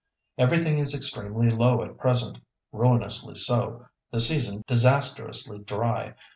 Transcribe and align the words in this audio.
Everything 0.35 0.79
is 0.79 0.95
extremely 0.95 1.51
low 1.51 1.83
at 1.83 1.99
present—ruinously 1.99 3.35
so, 3.35 3.85
the 4.09 4.19
season 4.19 4.63
disastrously 4.65 5.59
dry. 5.59 6.15